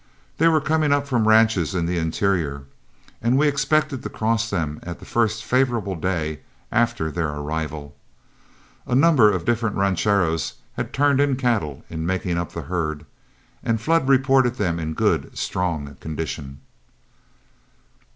They 0.39 0.47
were 0.47 0.59
coming 0.59 0.91
up 0.91 1.07
from 1.07 1.27
ranches 1.27 1.75
in 1.75 1.85
the 1.85 1.99
interior, 1.99 2.63
and 3.21 3.37
we 3.37 3.47
expected 3.47 4.01
to 4.01 4.09
cross 4.09 4.49
them 4.49 4.79
the 4.83 4.95
first 5.05 5.43
favorable 5.43 5.95
day 5.95 6.39
after 6.71 7.11
their 7.11 7.29
arrival. 7.29 7.95
A 8.87 8.95
number 8.95 9.29
of 9.31 9.45
different 9.45 9.75
rancheros 9.75 10.53
had 10.73 10.91
turned 10.91 11.19
in 11.21 11.35
cattle 11.35 11.85
in 11.87 12.03
making 12.03 12.39
up 12.39 12.51
the 12.53 12.63
herd, 12.63 13.05
and 13.61 13.79
Flood 13.79 14.07
reported 14.09 14.55
them 14.55 14.79
in 14.79 14.95
good, 14.95 15.37
strong 15.37 15.95
condition. 15.99 16.61